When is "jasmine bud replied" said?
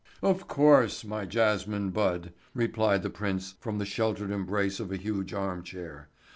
1.27-3.03